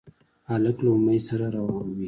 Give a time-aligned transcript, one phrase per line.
[0.49, 1.99] هلک له امید سره روان وي.